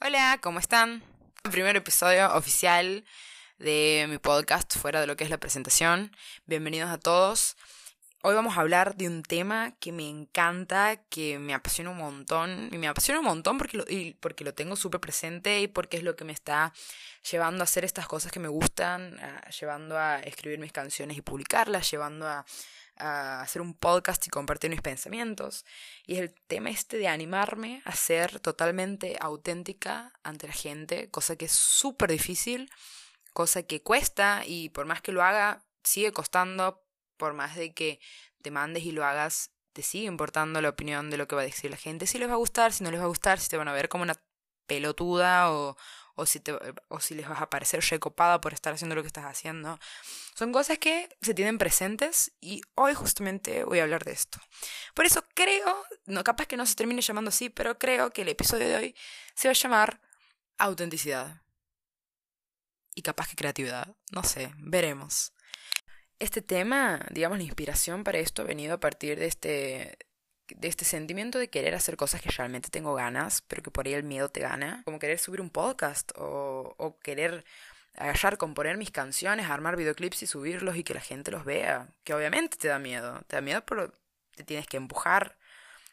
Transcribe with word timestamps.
Hola, 0.00 0.38
¿cómo 0.40 0.60
están? 0.60 1.02
El 1.42 1.50
primer 1.50 1.74
episodio 1.74 2.32
oficial 2.32 3.04
de 3.58 4.06
mi 4.08 4.18
podcast 4.18 4.78
fuera 4.78 5.00
de 5.00 5.08
lo 5.08 5.16
que 5.16 5.24
es 5.24 5.30
la 5.30 5.38
presentación. 5.38 6.16
Bienvenidos 6.46 6.88
a 6.88 6.98
todos. 6.98 7.56
Hoy 8.22 8.36
vamos 8.36 8.56
a 8.56 8.60
hablar 8.60 8.94
de 8.94 9.08
un 9.08 9.24
tema 9.24 9.74
que 9.80 9.90
me 9.90 10.08
encanta, 10.08 11.02
que 11.10 11.40
me 11.40 11.52
apasiona 11.52 11.90
un 11.90 11.96
montón. 11.96 12.68
Y 12.70 12.78
me 12.78 12.86
apasiona 12.86 13.18
un 13.18 13.26
montón 13.26 13.58
porque 13.58 13.76
lo, 13.76 13.84
porque 14.20 14.44
lo 14.44 14.54
tengo 14.54 14.76
súper 14.76 15.00
presente 15.00 15.62
y 15.62 15.66
porque 15.66 15.96
es 15.96 16.04
lo 16.04 16.14
que 16.14 16.24
me 16.24 16.32
está 16.32 16.72
llevando 17.28 17.62
a 17.62 17.64
hacer 17.64 17.84
estas 17.84 18.06
cosas 18.06 18.30
que 18.30 18.38
me 18.38 18.48
gustan, 18.48 19.18
llevando 19.58 19.98
a 19.98 20.20
escribir 20.20 20.60
mis 20.60 20.70
canciones 20.70 21.16
y 21.16 21.22
publicarlas, 21.22 21.90
llevando 21.90 22.28
a 22.28 22.46
a 22.98 23.40
hacer 23.40 23.62
un 23.62 23.74
podcast 23.74 24.26
y 24.26 24.30
compartir 24.30 24.70
mis 24.70 24.82
pensamientos. 24.82 25.64
Y 26.06 26.14
es 26.14 26.20
el 26.20 26.34
tema 26.46 26.70
este 26.70 26.98
de 26.98 27.08
animarme 27.08 27.82
a 27.84 27.94
ser 27.94 28.40
totalmente 28.40 29.16
auténtica 29.20 30.12
ante 30.22 30.46
la 30.46 30.52
gente, 30.52 31.10
cosa 31.10 31.36
que 31.36 31.46
es 31.46 31.52
súper 31.52 32.10
difícil, 32.10 32.70
cosa 33.32 33.62
que 33.62 33.82
cuesta 33.82 34.42
y 34.46 34.68
por 34.70 34.86
más 34.86 35.02
que 35.02 35.12
lo 35.12 35.22
haga, 35.22 35.64
sigue 35.84 36.12
costando, 36.12 36.84
por 37.16 37.34
más 37.34 37.56
de 37.56 37.72
que 37.72 38.00
te 38.42 38.50
mandes 38.50 38.84
y 38.84 38.92
lo 38.92 39.04
hagas, 39.04 39.50
te 39.72 39.82
sigue 39.82 40.06
importando 40.06 40.60
la 40.60 40.70
opinión 40.70 41.10
de 41.10 41.16
lo 41.16 41.28
que 41.28 41.36
va 41.36 41.42
a 41.42 41.44
decir 41.44 41.70
la 41.70 41.76
gente, 41.76 42.06
si 42.06 42.18
les 42.18 42.28
va 42.28 42.34
a 42.34 42.36
gustar, 42.36 42.72
si 42.72 42.82
no 42.82 42.90
les 42.90 43.00
va 43.00 43.04
a 43.04 43.08
gustar, 43.08 43.38
si 43.38 43.48
te 43.48 43.56
van 43.56 43.68
a 43.68 43.72
ver 43.72 43.88
como 43.88 44.02
una 44.02 44.20
pelotuda 44.66 45.52
o, 45.52 45.76
o 46.18 46.26
si, 46.26 46.40
te, 46.40 46.52
o 46.88 47.00
si 47.00 47.14
les 47.14 47.28
vas 47.28 47.40
a 47.40 47.48
parecer 47.48 47.80
recopada 47.80 48.40
por 48.40 48.52
estar 48.52 48.74
haciendo 48.74 48.96
lo 48.96 49.02
que 49.02 49.06
estás 49.06 49.24
haciendo. 49.24 49.78
Son 50.34 50.52
cosas 50.52 50.78
que 50.78 51.08
se 51.22 51.32
tienen 51.32 51.58
presentes 51.58 52.32
y 52.40 52.60
hoy 52.74 52.92
justamente 52.94 53.62
voy 53.62 53.78
a 53.78 53.84
hablar 53.84 54.04
de 54.04 54.12
esto. 54.12 54.40
Por 54.94 55.06
eso 55.06 55.24
creo, 55.34 55.84
no 56.06 56.24
capaz 56.24 56.46
que 56.46 56.56
no 56.56 56.66
se 56.66 56.74
termine 56.74 57.02
llamando 57.02 57.28
así, 57.28 57.50
pero 57.50 57.78
creo 57.78 58.10
que 58.10 58.22
el 58.22 58.28
episodio 58.28 58.66
de 58.66 58.76
hoy 58.76 58.96
se 59.34 59.46
va 59.46 59.52
a 59.52 59.54
llamar 59.54 60.00
autenticidad. 60.58 61.42
Y 62.96 63.02
capaz 63.02 63.28
que 63.28 63.36
creatividad, 63.36 63.94
no 64.10 64.24
sé, 64.24 64.52
veremos. 64.58 65.32
Este 66.18 66.42
tema, 66.42 67.06
digamos, 67.10 67.38
la 67.38 67.44
inspiración 67.44 68.02
para 68.02 68.18
esto 68.18 68.42
ha 68.42 68.44
venido 68.44 68.74
a 68.74 68.80
partir 68.80 69.20
de 69.20 69.26
este 69.26 69.98
de 70.56 70.68
este 70.68 70.84
sentimiento 70.84 71.38
de 71.38 71.48
querer 71.48 71.74
hacer 71.74 71.96
cosas 71.96 72.20
que 72.20 72.30
realmente 72.30 72.70
tengo 72.70 72.94
ganas, 72.94 73.42
pero 73.42 73.62
que 73.62 73.70
por 73.70 73.86
ahí 73.86 73.94
el 73.94 74.04
miedo 74.04 74.28
te 74.28 74.40
gana, 74.40 74.82
como 74.84 74.98
querer 74.98 75.18
subir 75.18 75.40
un 75.40 75.50
podcast 75.50 76.12
o, 76.16 76.98
querer 77.02 77.44
agarrar, 77.96 78.38
componer 78.38 78.76
mis 78.76 78.90
canciones, 78.90 79.46
armar 79.46 79.76
videoclips 79.76 80.22
y 80.22 80.26
subirlos 80.26 80.76
y 80.76 80.84
que 80.84 80.94
la 80.94 81.00
gente 81.00 81.30
los 81.30 81.44
vea, 81.44 81.88
que 82.04 82.14
obviamente 82.14 82.56
te 82.56 82.68
da 82.68 82.78
miedo, 82.78 83.20
te 83.26 83.36
da 83.36 83.42
miedo 83.42 83.64
pero 83.66 83.92
te 84.34 84.44
tienes 84.44 84.66
que 84.66 84.76
empujar 84.76 85.36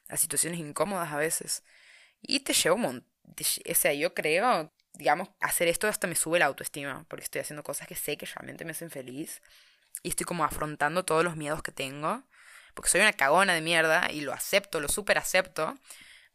a 0.08 0.18
situaciones 0.18 0.60
incómodas 0.60 1.12
a 1.12 1.18
veces. 1.18 1.64
Y 2.22 2.42
te 2.42 2.54
lleva 2.54 2.76
un 2.76 2.82
montón, 2.82 3.10
o 3.70 3.76
sea, 3.76 3.94
yo 3.94 4.14
creo, 4.14 4.72
digamos, 4.94 5.30
hacer 5.42 5.68
esto 5.68 5.88
hasta 5.88 6.08
me 6.08 6.16
sube 6.16 6.40
la 6.40 6.46
autoestima, 6.46 7.06
porque 7.10 7.24
estoy 7.24 7.42
haciendo 7.42 7.64
cosas 7.64 7.88
que 7.88 7.96
sé 7.96 8.18
que 8.18 8.26
realmente 8.26 8.66
me 8.66 8.72
hacen 8.72 8.92
feliz 8.92 9.42
y 10.04 10.10
estoy 10.10 10.26
como 10.26 10.44
afrontando 10.44 11.06
todos 11.06 11.24
los 11.24 11.36
miedos 11.36 11.64
que 11.64 11.72
tengo 11.72 12.24
porque 12.76 12.90
soy 12.90 13.02
una 13.02 13.14
cagona 13.14 13.54
de 13.54 13.62
mierda 13.62 14.12
y 14.12 14.22
lo 14.22 14.34
acepto, 14.34 14.80
lo 14.80 14.90
super 14.90 15.18
acepto, 15.18 15.76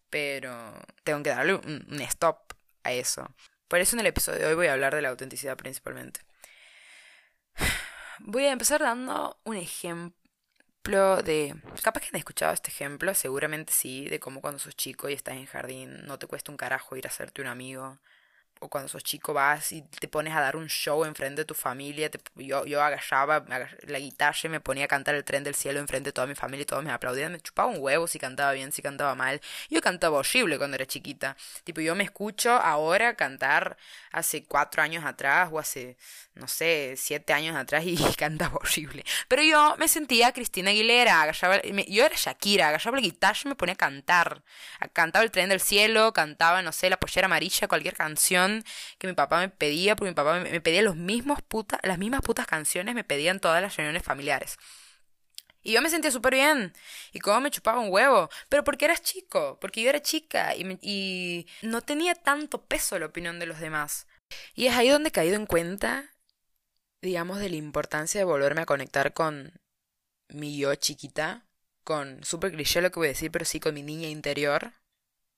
pero 0.09 0.75
tengo 1.05 1.23
que 1.23 1.31
darle 1.31 1.55
un, 1.55 2.01
stop 2.01 2.55
a 2.83 2.93
eso. 2.93 3.33
Por 3.69 3.79
eso 3.79 3.95
en 3.95 4.01
el 4.01 4.07
episodio 4.07 4.41
de 4.41 4.47
hoy 4.47 4.55
voy 4.55 4.67
a 4.67 4.73
hablar 4.73 4.95
de 4.95 5.03
la 5.03 5.11
autenticidad 5.11 5.57
principalmente. 5.57 6.21
Voy 8.23 8.45
a 8.45 8.53
empezar 8.53 8.81
dando 8.81 9.41
un 9.45 9.57
ejemplo 9.57 11.23
de... 11.23 11.55
Capaz 11.83 12.01
que 12.01 12.09
han 12.09 12.17
escuchado 12.17 12.53
este 12.53 12.71
ejemplo, 12.71 13.15
seguramente 13.15 13.73
sí, 13.73 14.09
de 14.09 14.21
cómo 14.21 14.41
cuando 14.43 14.59
sos 14.59 14.77
chico 14.77 15.09
y 15.09 15.15
estás 15.15 15.37
en 15.37 15.47
jardín 15.47 16.05
no 16.07 16.19
te 16.19 16.27
cuesta 16.27 16.51
un 16.51 16.59
carajo 16.59 16.97
ir 16.97 17.07
a 17.07 17.11
hacerte 17.11 17.41
un 17.41 17.49
amigo 17.49 17.99
o 18.61 18.69
cuando 18.69 18.89
sos 18.89 19.03
chico 19.03 19.33
vas 19.33 19.73
y 19.73 19.83
te 19.83 20.07
pones 20.07 20.35
a 20.35 20.41
dar 20.41 20.55
un 20.55 20.69
show 20.69 21.05
enfrente 21.05 21.41
de 21.43 21.45
tu 21.47 21.55
familia. 21.55 22.11
yo, 22.37 22.67
yo 22.67 22.83
agachaba 22.83 23.45
la 23.87 23.99
guitarra 23.99 24.39
y 24.45 24.49
me 24.49 24.61
ponía 24.61 24.85
a 24.85 24.89
cantar 24.89 25.15
el 25.15 25.25
tren 25.25 25.43
del 25.43 25.55
cielo 25.55 25.81
enfrente 25.81 26.09
de 26.09 26.13
toda 26.13 26.27
mi 26.27 26.35
familia 26.35 26.63
y 26.63 26.67
todos 26.67 26.85
me 26.85 26.93
aplaudían. 26.93 27.33
Me 27.33 27.41
chupaba 27.41 27.69
un 27.71 27.79
huevo 27.81 28.07
si 28.07 28.19
cantaba 28.19 28.53
bien, 28.53 28.71
si 28.71 28.83
cantaba 28.83 29.15
mal. 29.15 29.41
Yo 29.71 29.81
cantaba 29.81 30.19
horrible 30.19 30.59
cuando 30.59 30.75
era 30.75 30.85
chiquita. 30.87 31.37
Tipo, 31.65 31.81
yo 31.81 31.95
me 31.95 32.05
escucho 32.05 32.53
ahora 32.53 33.15
cantar 33.15 33.79
hace 34.13 34.45
cuatro 34.45 34.83
años 34.83 35.07
atrás 35.07 35.49
o 35.51 35.59
hace, 35.59 35.97
no 36.35 36.47
sé, 36.47 36.95
siete 36.99 37.33
años 37.33 37.57
atrás 37.57 37.85
y 37.87 37.97
cantaba 38.19 38.57
horrible. 38.57 39.05
Pero 39.29 39.43
yo 39.43 39.77
me 39.79 39.89
sentía 39.89 40.33
Cristina 40.33 40.71
Aguilera. 40.71 41.23
Agachaba, 41.23 41.63
yo 41.63 42.05
era 42.05 42.15
Shakira, 42.15 42.69
agachaba 42.69 42.99
la 42.99 43.03
guitarra 43.03 43.41
y 43.47 43.49
me 43.49 43.55
ponía 43.55 43.73
a 43.73 43.77
cantar. 43.77 44.43
Cantaba 44.93 45.25
el 45.25 45.31
tren 45.31 45.49
del 45.49 45.61
cielo, 45.61 46.13
cantaba, 46.13 46.61
no 46.61 46.73
sé, 46.73 46.91
la 46.91 46.99
pollera 46.99 47.25
amarilla, 47.25 47.67
cualquier 47.67 47.95
canción 47.97 48.50
que 48.99 49.07
mi 49.07 49.15
papá 49.15 49.41
me 49.41 49.49
pedía, 49.49 49.97
porque 49.97 50.11
mi 50.11 50.15
papá 50.15 50.41
me, 50.41 50.61
pedía 50.61 50.83
los 50.83 50.97
mismos 50.97 51.43
puta, 51.43 51.81
las 51.83 51.99
mismas 51.99 52.23
putas 52.23 52.47
canciones, 52.47 52.95
me 52.95 53.05
pedían 53.05 53.41
todas 53.41 53.63
las 53.63 53.77
reuniones 53.77 54.03
familiares. 54.03 54.59
Y 55.63 55.73
yo 55.73 55.83
me 55.83 55.91
sentía 55.91 56.11
súper 56.11 56.35
bien. 56.35 56.73
Y 57.13 57.21
como 57.21 57.41
me 57.43 57.51
chupaba 57.51 57.81
un 57.81 57.93
huevo. 57.93 58.31
Pero 58.49 58.65
porque 58.65 58.87
eras 58.87 59.03
chico. 59.03 59.59
Porque 59.61 59.83
yo 59.83 59.91
era 59.91 60.01
chica. 60.01 60.55
Y, 60.57 60.79
y 60.81 61.47
no 61.63 61.83
tenía 61.83 62.15
tanto 62.15 62.65
peso 62.65 62.99
la 62.99 63.07
opinión 63.07 63.39
de 63.39 63.47
los 63.47 63.61
demás. 63.61 64.07
Y 64.55 64.69
es 64.69 64.75
ahí 64.75 64.89
donde 64.89 65.11
he 65.11 65.13
caído 65.13 65.37
en 65.37 65.45
cuenta, 65.47 66.15
digamos, 67.03 67.41
de 67.41 67.51
la 67.51 67.57
importancia 67.57 68.21
de 68.21 68.25
volverme 68.25 68.63
a 68.63 68.67
conectar 68.67 69.13
con 69.13 69.61
mi 70.29 70.57
yo 70.57 70.75
chiquita. 70.77 71.47
Con 71.85 72.25
súper 72.25 72.53
cliché 72.53 72.81
lo 72.81 72.91
que 72.91 73.01
voy 73.01 73.09
a 73.09 73.11
decir, 73.11 73.31
pero 73.31 73.45
sí 73.45 73.61
con 73.61 73.75
mi 73.75 73.83
niña 73.83 74.09
interior 74.09 74.73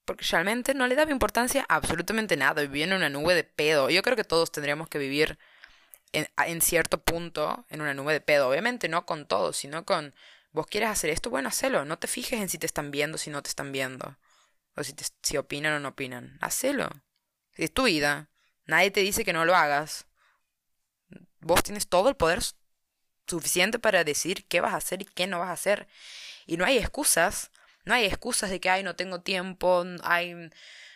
porque 0.04 0.24
realmente 0.30 0.74
no 0.74 0.86
le 0.86 0.94
daba 0.94 1.10
importancia 1.10 1.64
a 1.68 1.76
absolutamente 1.76 2.36
nada, 2.36 2.62
vivía 2.62 2.84
en 2.84 2.92
una 2.92 3.08
nube 3.08 3.34
de 3.34 3.44
pedo. 3.44 3.90
Yo 3.90 4.02
creo 4.02 4.16
que 4.16 4.24
todos 4.24 4.50
tendríamos 4.50 4.88
que 4.88 4.98
vivir 4.98 5.38
en, 6.12 6.26
en, 6.36 6.60
cierto 6.60 7.02
punto 7.02 7.64
en 7.70 7.80
una 7.80 7.94
nube 7.94 8.12
de 8.12 8.20
pedo. 8.20 8.48
Obviamente 8.48 8.88
no 8.88 9.06
con 9.06 9.26
todos, 9.26 9.56
sino 9.56 9.84
con 9.84 10.14
vos 10.52 10.66
quieres 10.66 10.90
hacer 10.90 11.10
esto, 11.10 11.30
bueno, 11.30 11.48
hacelo. 11.48 11.84
No 11.84 11.98
te 11.98 12.08
fijes 12.08 12.40
en 12.40 12.48
si 12.48 12.58
te 12.58 12.66
están 12.66 12.90
viendo, 12.90 13.18
si 13.18 13.30
no 13.30 13.42
te 13.42 13.48
están 13.48 13.72
viendo. 13.72 14.16
O 14.76 14.84
si, 14.84 14.94
te, 14.94 15.38
opinan 15.38 15.74
o 15.74 15.80
no 15.80 15.90
opinan. 15.90 16.38
Hacelo. 16.40 16.90
Es 17.54 17.72
tu 17.72 17.84
vida. 17.84 18.28
Nadie 18.66 18.90
te 18.90 19.00
dice 19.00 19.24
que 19.24 19.32
no 19.32 19.44
lo 19.44 19.54
hagas. 19.54 20.06
Vos 21.40 21.62
tienes 21.62 21.88
todo 21.88 22.08
el 22.08 22.16
poder 22.16 22.40
suficiente 23.26 23.78
para 23.78 24.04
decir 24.04 24.46
qué 24.46 24.60
vas 24.60 24.74
a 24.74 24.78
hacer 24.78 25.02
y 25.02 25.04
qué 25.04 25.26
no 25.26 25.38
vas 25.38 25.48
a 25.48 25.52
hacer. 25.52 25.88
Y 26.46 26.56
no 26.56 26.64
hay 26.64 26.78
excusas 26.78 27.51
no 27.84 27.94
hay 27.94 28.04
excusas 28.04 28.50
de 28.50 28.60
que, 28.60 28.70
ay, 28.70 28.82
no 28.82 28.97
tengo 28.97 29.20
tiempo, 29.20 29.84
hay, 30.03 30.50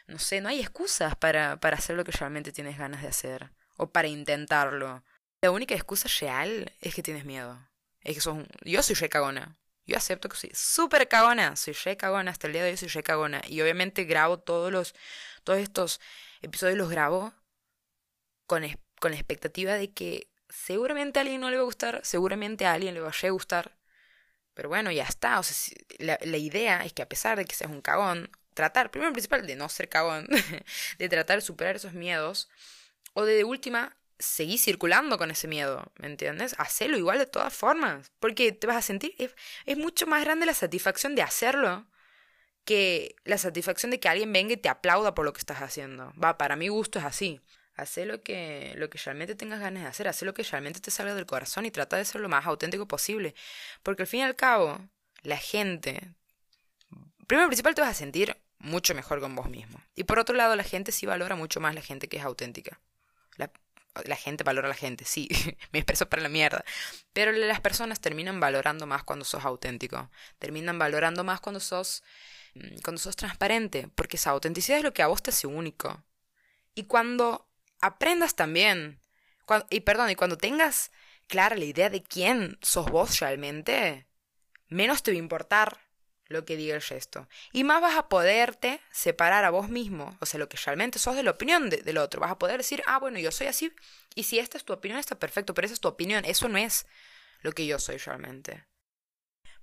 no 0.06 0.18
sé, 0.18 0.40
no 0.40 0.48
hay 0.48 0.60
excusas 0.60 1.16
para, 1.16 1.58
para 1.60 1.76
hacer 1.76 1.96
lo 1.96 2.04
que 2.04 2.12
realmente 2.12 2.52
tienes 2.52 2.78
ganas 2.78 3.02
de 3.02 3.08
hacer 3.08 3.50
o 3.76 3.90
para 3.90 4.08
intentarlo. 4.08 5.02
La 5.40 5.50
única 5.50 5.74
excusa 5.74 6.08
real 6.20 6.72
es 6.80 6.94
que 6.94 7.02
tienes 7.02 7.24
miedo. 7.24 7.58
Es 8.00 8.14
que 8.14 8.20
sos 8.20 8.38
Yo 8.64 8.82
soy 8.82 8.94
re 8.96 9.08
cagona. 9.08 9.56
Yo 9.84 9.96
acepto 9.96 10.28
que 10.28 10.36
soy 10.36 10.50
súper 10.54 11.08
cagona. 11.08 11.56
Soy 11.56 11.74
re 11.84 11.96
cagona. 11.96 12.30
Hasta 12.30 12.46
el 12.46 12.52
día 12.52 12.64
de 12.64 12.70
hoy 12.70 12.76
soy 12.76 12.88
re 12.88 13.02
cagona. 13.02 13.42
Y 13.46 13.60
obviamente 13.60 14.04
grabo 14.04 14.38
todos 14.38 14.72
los... 14.72 14.94
Todos 15.44 15.60
estos 15.60 16.00
episodios 16.42 16.76
los 16.76 16.90
grabo 16.90 17.32
con, 18.46 18.64
con 18.98 19.12
la 19.12 19.16
expectativa 19.16 19.74
de 19.74 19.92
que 19.92 20.28
seguramente 20.48 21.20
a 21.20 21.22
alguien 21.22 21.40
no 21.40 21.50
le 21.50 21.56
va 21.56 21.62
a 21.62 21.66
gustar. 21.66 22.00
Seguramente 22.02 22.66
a 22.66 22.72
alguien 22.72 22.94
le 22.94 23.00
va 23.00 23.10
a 23.10 23.30
gustar. 23.30 23.76
Pero 24.56 24.70
bueno, 24.70 24.90
ya 24.90 25.04
está. 25.04 25.38
O 25.38 25.42
sea, 25.44 25.76
la, 25.98 26.18
la 26.22 26.38
idea 26.38 26.84
es 26.84 26.92
que 26.94 27.02
a 27.02 27.08
pesar 27.08 27.36
de 27.38 27.44
que 27.44 27.54
seas 27.54 27.70
un 27.70 27.82
cagón, 27.82 28.30
tratar, 28.54 28.90
primero 28.90 29.12
principal, 29.12 29.46
de 29.46 29.54
no 29.54 29.68
ser 29.68 29.88
cagón, 29.88 30.26
de 30.98 31.08
tratar 31.08 31.36
de 31.36 31.42
superar 31.42 31.76
esos 31.76 31.92
miedos, 31.92 32.48
o 33.12 33.24
de, 33.24 33.44
última, 33.44 33.96
seguir 34.18 34.58
circulando 34.58 35.18
con 35.18 35.30
ese 35.30 35.46
miedo, 35.46 35.92
¿me 35.98 36.06
entiendes? 36.06 36.56
Hacelo 36.58 36.96
igual 36.96 37.18
de 37.18 37.26
todas 37.26 37.54
formas, 37.54 38.10
porque 38.18 38.50
te 38.52 38.66
vas 38.66 38.78
a 38.78 38.82
sentir, 38.82 39.14
es, 39.18 39.36
es, 39.66 39.76
mucho 39.76 40.06
más 40.06 40.24
grande 40.24 40.46
la 40.46 40.54
satisfacción 40.54 41.14
de 41.14 41.22
hacerlo 41.22 41.86
que 42.64 43.14
la 43.24 43.38
satisfacción 43.38 43.90
de 43.90 44.00
que 44.00 44.08
alguien 44.08 44.32
venga 44.32 44.54
y 44.54 44.56
te 44.56 44.70
aplauda 44.70 45.14
por 45.14 45.26
lo 45.26 45.32
que 45.34 45.38
estás 45.38 45.60
haciendo. 45.60 46.12
Va, 46.22 46.38
para 46.38 46.56
mi 46.56 46.68
gusto 46.68 46.98
es 46.98 47.04
así. 47.04 47.40
Haz 47.76 47.98
lo 47.98 48.22
que, 48.22 48.72
lo 48.76 48.88
que 48.88 48.98
realmente 48.98 49.34
tengas 49.34 49.60
ganas 49.60 49.82
de 49.82 49.88
hacer, 49.88 50.08
haz 50.08 50.22
lo 50.22 50.32
que 50.32 50.42
realmente 50.42 50.80
te 50.80 50.90
salga 50.90 51.14
del 51.14 51.26
corazón 51.26 51.66
y 51.66 51.70
trata 51.70 51.98
de 51.98 52.06
ser 52.06 52.22
lo 52.22 52.28
más 52.28 52.46
auténtico 52.46 52.88
posible. 52.88 53.34
Porque 53.82 54.02
al 54.02 54.06
fin 54.06 54.20
y 54.20 54.22
al 54.22 54.34
cabo, 54.34 54.80
la 55.22 55.36
gente, 55.36 56.14
primero 57.26 57.48
principal 57.48 57.74
te 57.74 57.82
vas 57.82 57.90
a 57.90 57.94
sentir 57.94 58.34
mucho 58.58 58.94
mejor 58.94 59.20
con 59.20 59.34
vos 59.34 59.50
mismo. 59.50 59.78
Y 59.94 60.04
por 60.04 60.18
otro 60.18 60.34
lado, 60.34 60.56
la 60.56 60.62
gente 60.62 60.90
sí 60.90 61.04
valora 61.04 61.36
mucho 61.36 61.60
más 61.60 61.74
la 61.74 61.82
gente 61.82 62.08
que 62.08 62.16
es 62.16 62.24
auténtica. 62.24 62.80
La, 63.36 63.50
la 64.04 64.16
gente 64.16 64.42
valora 64.42 64.68
a 64.68 64.70
la 64.70 64.74
gente, 64.74 65.04
sí, 65.04 65.28
me 65.72 65.78
expreso 65.78 66.08
para 66.08 66.22
la 66.22 66.30
mierda. 66.30 66.64
Pero 67.12 67.30
las 67.32 67.60
personas 67.60 68.00
terminan 68.00 68.40
valorando 68.40 68.86
más 68.86 69.04
cuando 69.04 69.26
sos 69.26 69.44
auténtico. 69.44 70.10
Terminan 70.38 70.78
valorando 70.78 71.24
más 71.24 71.40
cuando 71.40 71.60
sos, 71.60 72.02
mm, 72.54 72.78
cuando 72.82 73.00
sos 73.02 73.16
transparente. 73.16 73.88
Porque 73.94 74.16
esa 74.16 74.30
autenticidad 74.30 74.78
es 74.78 74.84
lo 74.84 74.94
que 74.94 75.02
a 75.02 75.08
vos 75.08 75.22
te 75.22 75.30
hace 75.30 75.46
único. 75.46 76.02
Y 76.74 76.84
cuando 76.84 77.46
aprendas 77.80 78.34
también. 78.34 79.00
y 79.70 79.80
perdón, 79.80 80.10
y 80.10 80.16
cuando 80.16 80.38
tengas 80.38 80.90
clara 81.26 81.56
la 81.56 81.64
idea 81.64 81.90
de 81.90 82.02
quién 82.02 82.58
sos 82.62 82.90
vos 82.90 83.20
realmente, 83.20 84.06
menos 84.68 85.02
te 85.02 85.12
va 85.12 85.16
a 85.16 85.18
importar 85.18 85.78
lo 86.28 86.44
que 86.44 86.56
diga 86.56 86.74
el 86.74 86.82
resto. 86.82 87.28
Y 87.52 87.64
más 87.64 87.80
vas 87.80 87.96
a 87.96 88.08
poderte 88.08 88.80
separar 88.90 89.44
a 89.44 89.50
vos 89.50 89.68
mismo, 89.68 90.16
o 90.20 90.26
sea, 90.26 90.40
lo 90.40 90.48
que 90.48 90.56
realmente 90.56 90.98
sos 90.98 91.14
de 91.14 91.22
la 91.22 91.30
opinión 91.32 91.70
del 91.70 91.98
otro. 91.98 92.20
Vas 92.20 92.32
a 92.32 92.38
poder 92.38 92.58
decir, 92.58 92.82
ah, 92.86 92.98
bueno, 92.98 93.18
yo 93.18 93.30
soy 93.30 93.46
así, 93.46 93.72
y 94.14 94.24
si 94.24 94.38
esta 94.38 94.58
es 94.58 94.64
tu 94.64 94.72
opinión, 94.72 94.98
está 94.98 95.18
perfecto, 95.18 95.54
pero 95.54 95.66
esa 95.66 95.74
es 95.74 95.80
tu 95.80 95.88
opinión, 95.88 96.24
eso 96.24 96.48
no 96.48 96.58
es 96.58 96.86
lo 97.42 97.52
que 97.52 97.66
yo 97.66 97.78
soy 97.78 97.98
realmente. 97.98 98.64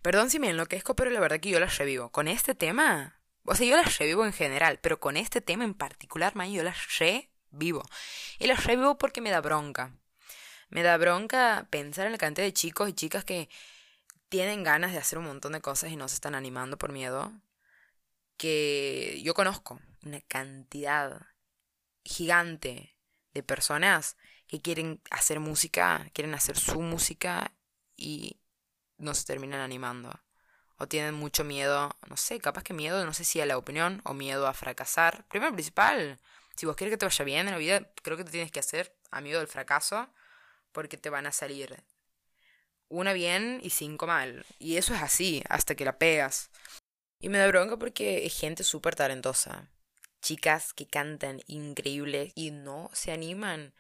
Perdón 0.02 0.30
si 0.30 0.40
me 0.40 0.50
enloquezco, 0.50 0.96
pero 0.96 1.10
la 1.12 1.20
verdad 1.20 1.40
que 1.40 1.50
yo 1.50 1.60
la 1.60 1.68
revivo. 1.68 2.12
Con 2.12 2.28
este 2.28 2.56
tema, 2.56 3.22
o 3.46 3.56
sea, 3.56 3.68
yo 3.68 3.76
la 3.76 3.84
revivo 3.84 4.26
en 4.26 4.34
general, 4.34 4.80
pero 4.82 5.00
con 5.00 5.18
este 5.18 5.42
tema 5.42 5.64
en 5.64 5.74
particular, 5.74 6.34
yo 6.50 6.64
la 6.64 6.76
revivo. 7.00 7.33
Y 7.60 8.48
la 8.48 8.56
revivo 8.56 8.98
porque 8.98 9.22
me 9.22 9.32
da 9.32 9.42
bronca. 9.42 9.94
Me 10.70 10.84
da 10.84 10.98
bronca 10.98 11.68
pensar 11.70 12.06
en 12.08 12.12
la 12.12 12.18
cantidad 12.18 12.46
de 12.46 12.54
chicos 12.54 12.90
y 12.90 12.94
chicas 12.94 13.24
que 13.24 13.50
tienen 14.30 14.64
ganas 14.64 14.92
de 14.92 14.98
hacer 14.98 15.20
un 15.20 15.26
montón 15.26 15.54
de 15.54 15.62
cosas 15.62 15.92
y 15.92 15.96
no 15.96 16.08
se 16.08 16.16
están 16.16 16.36
animando 16.36 16.78
por 16.78 16.92
miedo. 16.92 17.32
Que 18.38 19.22
yo 19.24 19.34
conozco 19.34 19.80
una 20.04 20.22
cantidad 20.22 21.28
gigante 22.04 22.96
de 23.34 23.44
personas 23.44 24.18
que 24.48 24.62
quieren 24.62 25.02
hacer 25.12 25.40
música, 25.40 26.10
quieren 26.14 26.34
hacer 26.34 26.58
su 26.58 26.82
música 26.82 27.54
y 27.96 28.38
no 28.98 29.14
se 29.14 29.26
terminan 29.26 29.62
animando. 29.62 30.20
O 30.78 30.88
tienen 30.88 31.14
mucho 31.14 31.44
miedo, 31.44 31.96
no 32.10 32.18
sé, 32.18 32.40
capaz 32.40 32.64
que 32.64 32.74
miedo, 32.74 33.06
no 33.06 33.14
sé 33.14 33.24
si 33.24 33.40
a 33.40 33.46
la 33.46 33.58
opinión 33.58 34.02
o 34.04 34.14
miedo 34.14 34.48
a 34.48 34.54
fracasar. 34.54 35.26
Primero 35.28 35.54
principal, 35.54 36.20
si 36.56 36.66
vos 36.66 36.76
quieres 36.76 36.94
que 36.94 36.98
te 36.98 37.06
vaya 37.06 37.26
bien 37.26 37.48
en 37.48 37.54
la 37.54 37.58
vida, 37.58 37.90
creo 38.02 38.18
que 38.18 38.24
te 38.24 38.32
tienes 38.32 38.52
que 38.52 38.60
hacer 38.60 38.96
amigo 39.12 39.40
del 39.40 39.48
fracaso 39.48 40.10
porque 40.72 40.98
te 40.98 41.10
van 41.10 41.26
a 41.26 41.32
salir 41.32 41.84
una 42.90 43.14
bien 43.14 43.60
y 43.64 43.72
cinco 43.72 44.08
mal. 44.08 44.46
Y 44.60 44.78
eso 44.78 44.94
es 44.94 45.02
así, 45.02 45.44
hasta 45.50 45.76
que 45.76 45.86
la 45.86 45.98
pegas. 45.98 46.50
Y 47.20 47.30
me 47.30 47.38
da 47.38 47.48
bronca 47.48 47.78
porque 47.78 48.26
es 48.26 48.38
gente 48.38 48.64
súper 48.64 48.96
talentosa. 48.96 49.70
Chicas 50.22 50.74
que 50.74 50.88
cantan 50.88 51.42
increíble 51.48 52.32
y 52.36 52.52
no 52.52 52.90
se 52.94 53.12
animan 53.12 53.74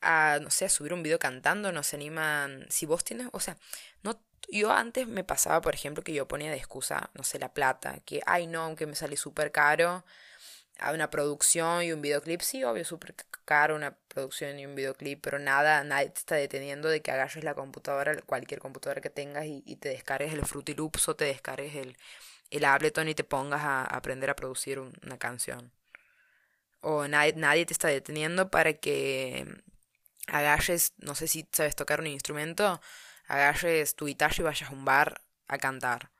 a, 0.00 0.38
no 0.40 0.50
sé, 0.50 0.66
a 0.66 0.68
subir 0.68 0.92
un 0.92 1.02
video 1.02 1.18
cantando, 1.18 1.72
no 1.72 1.82
se 1.82 1.96
animan. 1.96 2.66
Si 2.70 2.86
vos 2.86 3.04
tienes, 3.04 3.28
o 3.32 3.40
sea, 3.40 3.56
no. 4.02 4.22
Yo 4.48 4.70
antes 4.70 5.08
me 5.08 5.24
pasaba, 5.24 5.60
por 5.60 5.74
ejemplo, 5.74 6.04
que 6.04 6.12
yo 6.12 6.28
ponía 6.28 6.50
de 6.52 6.56
excusa, 6.56 7.10
no 7.14 7.24
sé, 7.24 7.40
la 7.40 7.52
plata, 7.52 7.98
que, 8.04 8.20
ay 8.26 8.46
no, 8.46 8.62
aunque 8.62 8.86
me 8.86 8.94
sale 8.94 9.16
súper 9.16 9.50
caro, 9.50 10.04
a 10.78 10.92
una 10.92 11.10
producción 11.10 11.82
y 11.82 11.92
un 11.92 12.02
videoclip, 12.02 12.40
sí, 12.40 12.64
obvio, 12.64 12.84
súper 12.84 13.14
caro 13.44 13.76
una 13.76 13.96
producción 14.08 14.58
y 14.58 14.66
un 14.66 14.74
videoclip, 14.74 15.20
pero 15.22 15.38
nada, 15.38 15.84
nadie 15.84 16.10
te 16.10 16.18
está 16.18 16.34
deteniendo 16.34 16.88
de 16.88 17.00
que 17.00 17.10
agarres 17.10 17.44
la 17.44 17.54
computadora, 17.54 18.20
cualquier 18.22 18.60
computadora 18.60 19.00
que 19.00 19.10
tengas 19.10 19.46
y, 19.46 19.62
te 19.76 19.90
descargues 19.90 20.32
el 20.34 20.44
Fruity 20.44 20.74
Loops 20.74 21.08
o 21.08 21.16
te 21.16 21.26
descargues 21.26 21.74
el, 21.76 21.96
el 22.50 22.64
Ableton 22.64 23.08
y 23.08 23.14
te 23.14 23.24
pongas 23.24 23.62
a, 23.62 23.84
aprender 23.84 24.30
a 24.30 24.36
producir 24.36 24.78
una 24.80 25.18
canción. 25.18 25.72
O 26.80 27.08
nadie, 27.08 27.34
nadie 27.36 27.66
te 27.66 27.72
está 27.72 27.88
deteniendo 27.88 28.50
para 28.50 28.74
que 28.74 29.46
agarres, 30.28 30.94
no 30.98 31.14
sé 31.14 31.28
si 31.28 31.48
sabes 31.52 31.76
tocar 31.76 32.00
un 32.00 32.06
instrumento, 32.08 32.80
agarres 33.28 33.94
tu 33.96 34.06
guitarra 34.06 34.34
y 34.38 34.42
vayas 34.42 34.70
a 34.70 34.72
un 34.72 34.84
bar 34.84 35.22
a 35.48 35.58
cantar. 35.58 36.10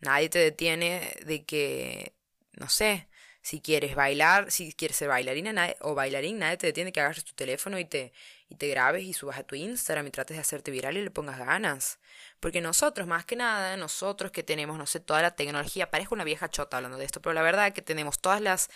Nadie 0.00 0.28
te 0.28 0.38
detiene 0.38 1.16
de 1.24 1.44
que, 1.44 2.14
no 2.52 2.68
sé, 2.68 3.08
si 3.46 3.60
quieres 3.60 3.94
bailar, 3.94 4.50
si 4.50 4.72
quieres 4.72 4.96
ser 4.96 5.06
bailarina 5.06 5.72
o 5.78 5.94
bailarín, 5.94 6.40
nadie 6.40 6.56
te 6.56 6.66
detiene 6.66 6.90
que 6.90 6.98
agarres 6.98 7.24
tu 7.24 7.32
teléfono 7.32 7.78
y 7.78 7.84
te, 7.84 8.12
y 8.48 8.56
te 8.56 8.66
grabes 8.66 9.04
y 9.04 9.12
subas 9.12 9.38
a 9.38 9.44
tu 9.44 9.54
Instagram 9.54 10.04
y 10.08 10.10
trates 10.10 10.36
de 10.36 10.40
hacerte 10.40 10.72
viral 10.72 10.96
y 10.96 11.02
le 11.02 11.12
pongas 11.12 11.38
ganas. 11.38 12.00
Porque 12.40 12.60
nosotros, 12.60 13.06
más 13.06 13.24
que 13.24 13.36
nada, 13.36 13.76
nosotros 13.76 14.32
que 14.32 14.42
tenemos, 14.42 14.76
no 14.76 14.86
sé, 14.86 14.98
toda 14.98 15.22
la 15.22 15.36
tecnología, 15.36 15.92
parezco 15.92 16.16
una 16.16 16.24
vieja 16.24 16.50
chota 16.50 16.78
hablando 16.78 16.98
de 16.98 17.04
esto, 17.04 17.22
pero 17.22 17.34
la 17.34 17.42
verdad 17.42 17.68
es 17.68 17.72
que 17.72 17.82
tenemos 17.82 18.18
todas 18.18 18.40
las 18.40 18.68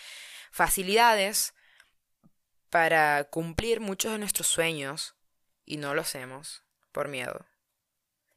facilidades 0.53 1.53
para 2.71 3.25
cumplir 3.25 3.81
muchos 3.81 4.13
de 4.13 4.19
nuestros 4.19 4.47
sueños 4.47 5.17
y 5.67 5.79
no 5.79 5.97
lo 5.97 6.03
hacemos 6.03 6.63
por 6.93 7.09
miedo. 7.09 7.45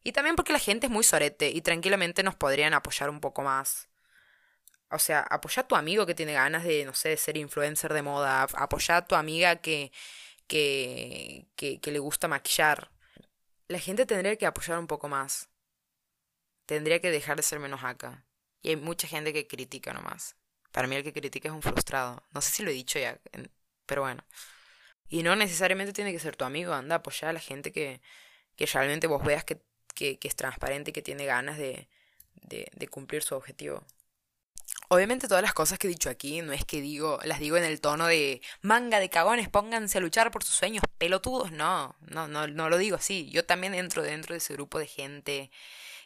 Y 0.03 0.13
también 0.13 0.36
porque 0.36 0.53
la 0.53 0.57
gente 0.57 0.88
es 0.88 0.91
muy 0.91 1.03
sorete 1.03 1.51
y 1.51 1.62
tranquilamente 1.62 2.24
nos 2.24 2.33
podrían 2.33 2.74
apoyar 2.74 3.12
un 3.12 3.19
poco 3.19 3.44
más 3.44 3.88
o 4.93 4.99
sea, 4.99 5.21
apoya 5.21 5.63
a 5.63 5.67
tu 5.67 5.75
amigo 5.75 6.05
que 6.05 6.15
tiene 6.15 6.33
ganas 6.33 6.63
de, 6.63 6.85
no 6.85 6.93
sé, 6.93 7.17
ser 7.17 7.37
influencer 7.37 7.93
de 7.93 8.03
moda. 8.03 8.43
Apoya 8.43 8.97
a 8.97 9.05
tu 9.05 9.15
amiga 9.15 9.55
que, 9.57 9.91
que, 10.47 11.47
que, 11.55 11.91
le 11.91 11.99
gusta 11.99 12.27
maquillar. 12.27 12.91
La 13.67 13.79
gente 13.79 14.05
tendría 14.05 14.35
que 14.37 14.45
apoyar 14.45 14.77
un 14.77 14.87
poco 14.87 15.09
más. 15.09 15.49
Tendría 16.65 16.99
que 16.99 17.11
dejar 17.11 17.37
de 17.37 17.43
ser 17.43 17.59
menos 17.59 17.83
acá. 17.83 18.25
Y 18.61 18.69
hay 18.69 18.75
mucha 18.75 19.07
gente 19.07 19.33
que 19.33 19.47
critica 19.47 19.93
nomás. 19.93 20.35
Para 20.71 20.87
mí 20.87 20.95
el 20.95 21.03
que 21.03 21.13
critica 21.13 21.49
es 21.49 21.55
un 21.55 21.61
frustrado. 21.61 22.23
No 22.31 22.41
sé 22.41 22.51
si 22.51 22.63
lo 22.63 22.69
he 22.69 22.73
dicho 22.73 22.99
ya, 22.99 23.19
pero 23.85 24.03
bueno. 24.03 24.23
Y 25.09 25.23
no 25.23 25.35
necesariamente 25.35 25.93
tiene 25.93 26.11
que 26.11 26.19
ser 26.19 26.35
tu 26.35 26.45
amigo. 26.45 26.73
Anda, 26.73 26.95
apoyar 26.97 27.29
a 27.29 27.33
la 27.33 27.39
gente 27.39 27.71
que, 27.71 28.01
que 28.55 28.65
realmente 28.67 29.07
vos 29.07 29.23
veas 29.23 29.43
que, 29.43 29.61
que, 29.95 30.19
que 30.19 30.27
es 30.27 30.35
transparente 30.35 30.91
y 30.91 30.93
que 30.93 31.01
tiene 31.01 31.25
ganas 31.25 31.57
de, 31.57 31.89
de, 32.35 32.69
de 32.73 32.87
cumplir 32.87 33.23
su 33.23 33.35
objetivo. 33.35 33.83
Obviamente 34.93 35.27
todas 35.27 35.41
las 35.41 35.55
cosas 35.55 35.79
que 35.79 35.87
he 35.87 35.89
dicho 35.89 36.07
aquí 36.11 36.43
no 36.43 36.53
es 36.53 36.65
que 36.65 36.79
digo, 36.79 37.17
las 37.23 37.39
digo 37.39 37.57
en 37.57 37.63
el 37.63 37.81
tono 37.81 38.05
de 38.05 38.43
manga 38.61 38.99
de 38.99 39.09
cagones, 39.09 39.49
pónganse 39.49 39.97
a 39.97 40.01
luchar 40.01 40.29
por 40.29 40.43
sus 40.43 40.53
sueños, 40.53 40.83
pelotudos, 40.99 41.51
no, 41.51 41.95
no, 42.01 42.27
no, 42.27 42.45
no 42.45 42.69
lo 42.69 42.77
digo 42.77 42.97
así. 42.97 43.27
Yo 43.31 43.43
también 43.43 43.73
entro 43.73 44.03
dentro 44.03 44.33
de 44.33 44.37
ese 44.37 44.53
grupo 44.53 44.77
de 44.77 44.85
gente 44.85 45.49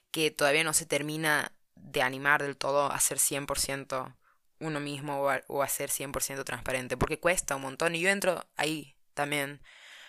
que 0.09 0.31
todavía 0.31 0.63
no 0.63 0.71
se 0.71 0.85
termina 0.85 1.51
de 1.75 2.01
animar 2.01 2.41
del 2.41 2.55
todo 2.55 2.89
a 2.89 2.97
ser 3.01 3.17
100% 3.17 4.15
uno 4.59 4.79
mismo 4.79 5.19
o 5.21 5.29
a, 5.31 5.41
o 5.47 5.63
a 5.63 5.67
ser 5.67 5.89
100% 5.89 6.45
transparente, 6.45 6.95
porque 6.95 7.19
cuesta 7.19 7.57
un 7.57 7.63
montón 7.63 7.93
y 7.93 7.99
yo 7.99 8.09
entro 8.09 8.45
ahí 8.55 8.95
también 9.13 9.61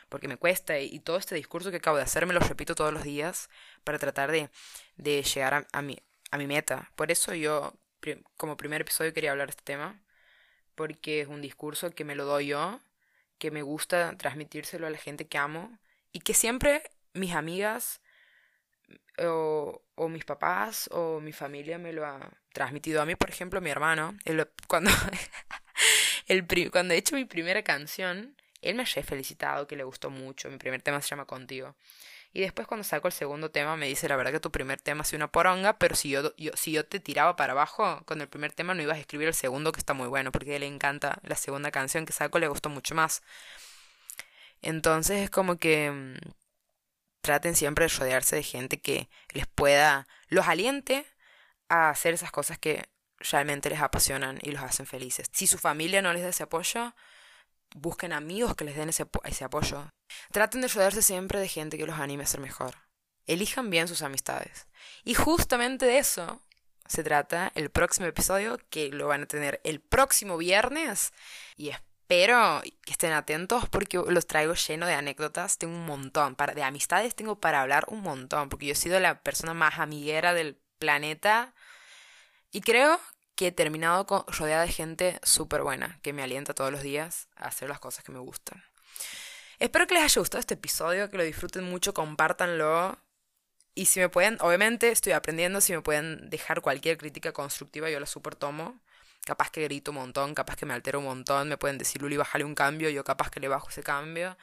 porque 0.08 0.28
me 0.28 0.36
cuesta 0.36 0.78
y, 0.78 1.00
todo 1.00 1.16
este 1.16 1.34
discurso 1.34 1.72
que 1.72 1.78
acabo 1.78 1.96
de 1.96 2.04
hacer 2.04 2.26
me 2.26 2.32
lo 2.32 2.38
repito 2.38 2.76
todos 2.76 2.92
los 2.92 3.02
días 3.02 3.50
para 3.82 3.98
tratar 3.98 4.30
de, 4.30 4.50
de 4.96 5.24
llegar 5.24 5.54
a, 5.54 5.66
a, 5.72 5.82
mi, 5.82 5.98
a 6.30 6.38
mi 6.38 6.46
meta. 6.46 6.92
Por 6.94 7.10
eso 7.10 7.34
yo 7.34 7.74
como 8.36 8.56
primer 8.56 8.82
episodio 8.82 9.12
quería 9.12 9.32
hablar 9.32 9.48
de 9.48 9.52
este 9.52 9.64
tema, 9.64 10.00
porque 10.74 11.20
es 11.22 11.28
un 11.28 11.42
discurso 11.42 11.90
que 11.90 12.04
me 12.04 12.14
lo 12.14 12.24
doy 12.24 12.48
yo, 12.48 12.80
que 13.38 13.50
me 13.50 13.62
gusta 13.62 14.16
transmitírselo 14.16 14.86
a 14.86 14.90
la 14.90 14.98
gente 14.98 15.26
que 15.26 15.38
amo 15.38 15.78
y 16.12 16.20
que 16.20 16.34
siempre 16.34 16.82
mis 17.14 17.34
amigas 17.34 18.00
o, 19.18 19.82
o 19.94 20.08
mis 20.08 20.24
papás 20.24 20.88
o 20.92 21.20
mi 21.20 21.32
familia 21.32 21.78
me 21.78 21.92
lo 21.92 22.06
ha 22.06 22.30
transmitido 22.52 23.02
a 23.02 23.06
mí, 23.06 23.14
por 23.14 23.30
ejemplo, 23.30 23.60
mi 23.60 23.70
hermano, 23.70 24.16
cuando, 24.66 24.90
el, 26.26 26.46
cuando 26.70 26.94
he 26.94 26.96
hecho 26.96 27.14
mi 27.14 27.24
primera 27.24 27.62
canción, 27.62 28.36
él 28.62 28.74
me 28.74 28.82
ha 28.82 28.86
felicitado, 28.86 29.66
que 29.66 29.76
le 29.76 29.84
gustó 29.84 30.10
mucho, 30.10 30.50
mi 30.50 30.58
primer 30.58 30.82
tema 30.82 31.00
se 31.00 31.08
llama 31.08 31.26
Contigo. 31.26 31.76
Y 32.32 32.40
después 32.42 32.68
cuando 32.68 32.84
saco 32.84 33.08
el 33.08 33.12
segundo 33.14 33.50
tema 33.50 33.76
me 33.76 33.86
dice, 33.86 34.08
la 34.08 34.16
verdad 34.16 34.32
que 34.32 34.40
tu 34.40 34.50
primer 34.52 34.80
tema 34.80 35.02
es 35.02 35.12
una 35.12 35.32
poronga, 35.32 35.78
pero 35.78 35.96
si 35.96 36.10
yo, 36.10 36.32
si 36.54 36.72
yo 36.72 36.84
te 36.86 37.00
tiraba 37.00 37.36
para 37.36 37.52
abajo 37.52 38.02
con 38.04 38.20
el 38.20 38.28
primer 38.28 38.52
tema 38.52 38.74
no 38.74 38.82
ibas 38.82 38.98
a 38.98 39.00
escribir 39.00 39.28
el 39.28 39.34
segundo 39.34 39.72
que 39.72 39.80
está 39.80 39.94
muy 39.94 40.08
bueno, 40.08 40.30
porque 40.30 40.58
le 40.58 40.66
encanta 40.66 41.18
la 41.22 41.36
segunda 41.36 41.70
canción 41.70 42.06
que 42.06 42.12
saco, 42.12 42.38
le 42.38 42.48
gustó 42.48 42.68
mucho 42.68 42.94
más. 42.94 43.22
Entonces 44.62 45.22
es 45.22 45.30
como 45.30 45.56
que 45.58 45.90
mm, 45.90 46.16
traten 47.20 47.54
siempre 47.56 47.86
de 47.86 47.94
rodearse 47.96 48.36
de 48.36 48.42
gente 48.42 48.80
que 48.80 49.08
les 49.32 49.46
pueda, 49.46 50.06
los 50.28 50.48
aliente 50.48 51.06
a 51.68 51.90
hacer 51.90 52.14
esas 52.14 52.30
cosas 52.30 52.58
que 52.58 52.88
realmente 53.18 53.70
les 53.70 53.80
apasionan 53.80 54.38
y 54.42 54.52
los 54.52 54.62
hacen 54.62 54.86
felices. 54.86 55.28
Si 55.32 55.46
su 55.46 55.58
familia 55.58 56.02
no 56.02 56.12
les 56.12 56.22
da 56.22 56.28
ese 56.28 56.44
apoyo, 56.44 56.94
busquen 57.74 58.12
amigos 58.12 58.54
que 58.54 58.64
les 58.64 58.76
den 58.76 58.88
ese, 58.88 59.04
apoyo. 59.44 59.90
Traten 60.32 60.60
de 60.60 60.68
rodearse 60.68 61.02
siempre 61.02 61.40
de 61.40 61.48
gente 61.48 61.78
que 61.78 61.86
los 61.86 61.98
anime 61.98 62.24
a 62.24 62.26
ser 62.26 62.40
mejor. 62.40 62.74
Elijan 63.26 63.70
bien 63.70 63.88
sus 63.88 64.02
amistades. 64.02 64.66
Y 65.04 65.14
justamente 65.14 65.86
de 65.86 65.98
eso 65.98 66.42
se 66.86 67.04
trata 67.04 67.52
el 67.54 67.70
próximo 67.70 68.06
episodio, 68.06 68.58
que 68.70 68.88
lo 68.90 69.08
van 69.08 69.22
a 69.22 69.26
tener 69.26 69.60
el 69.64 69.80
próximo 69.80 70.38
viernes. 70.38 71.12
Y 71.56 71.68
espero 71.68 72.62
que 72.84 72.92
estén 72.92 73.12
atentos 73.12 73.68
porque 73.68 73.98
los 73.98 74.26
traigo 74.26 74.54
lleno 74.54 74.86
de 74.86 74.94
anécdotas. 74.94 75.58
Tengo 75.58 75.74
un 75.74 75.84
montón. 75.84 76.34
Para, 76.34 76.54
de 76.54 76.62
amistades 76.62 77.14
tengo 77.14 77.38
para 77.38 77.60
hablar 77.60 77.84
un 77.88 78.00
montón. 78.00 78.48
Porque 78.48 78.66
yo 78.66 78.72
he 78.72 78.76
sido 78.76 78.98
la 78.98 79.20
persona 79.22 79.52
más 79.52 79.78
amiguera 79.78 80.32
del 80.32 80.58
planeta. 80.78 81.54
Y 82.50 82.62
creo 82.62 82.98
que 83.38 83.46
he 83.46 83.52
terminado 83.52 84.04
con, 84.04 84.24
rodeada 84.26 84.62
de 84.62 84.72
gente 84.72 85.20
súper 85.22 85.62
buena, 85.62 86.00
que 86.02 86.12
me 86.12 86.24
alienta 86.24 86.54
todos 86.54 86.72
los 86.72 86.82
días 86.82 87.28
a 87.36 87.46
hacer 87.46 87.68
las 87.68 87.78
cosas 87.78 88.02
que 88.02 88.10
me 88.10 88.18
gustan. 88.18 88.64
Espero 89.60 89.86
que 89.86 89.94
les 89.94 90.02
haya 90.02 90.20
gustado 90.20 90.40
este 90.40 90.54
episodio, 90.54 91.08
que 91.08 91.18
lo 91.18 91.22
disfruten 91.22 91.62
mucho, 91.62 91.94
compártanlo. 91.94 92.98
Y 93.76 93.86
si 93.86 94.00
me 94.00 94.08
pueden, 94.08 94.38
obviamente 94.40 94.90
estoy 94.90 95.12
aprendiendo, 95.12 95.60
si 95.60 95.72
me 95.72 95.80
pueden 95.82 96.28
dejar 96.30 96.62
cualquier 96.62 96.98
crítica 96.98 97.30
constructiva, 97.30 97.88
yo 97.88 98.00
la 98.00 98.06
súper 98.06 98.34
tomo. 98.34 98.80
Capaz 99.24 99.50
que 99.50 99.62
grito 99.62 99.92
un 99.92 99.98
montón, 99.98 100.34
capaz 100.34 100.56
que 100.56 100.66
me 100.66 100.74
altero 100.74 100.98
un 100.98 101.04
montón, 101.04 101.48
me 101.48 101.56
pueden 101.56 101.78
decir, 101.78 102.02
Luli, 102.02 102.16
bájale 102.16 102.42
un 102.42 102.56
cambio, 102.56 102.90
yo 102.90 103.04
capaz 103.04 103.30
que 103.30 103.38
le 103.38 103.46
bajo 103.46 103.68
ese 103.68 103.84
cambio. 103.84 104.36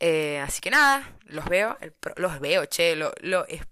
Eh, 0.00 0.38
así 0.38 0.62
que 0.62 0.70
nada, 0.70 1.18
los 1.24 1.44
veo, 1.44 1.76
los 2.16 2.40
veo, 2.40 2.64
che, 2.64 2.96
lo, 2.96 3.12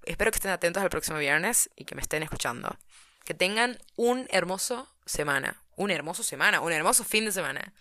espero 0.05 0.31
que 0.31 0.37
estén 0.37 0.51
atentos 0.51 0.83
al 0.83 0.91
próximo 0.91 1.17
viernes 1.17 1.71
y 1.77 1.87
que 1.87 1.95
me 1.95 2.03
estén 2.03 2.23
escuchando. 2.23 2.77
Que 3.25 3.35
tengan 3.35 3.79
un 3.97 4.27
hermoso 4.31 4.89
semana. 5.07 5.63
Un 5.77 5.91
hermoso 5.91 6.23
semana, 6.23 6.61
un 6.61 6.73
hermoso 6.73 7.05
fin 7.05 7.25
de 7.25 7.33
semana. 7.33 7.73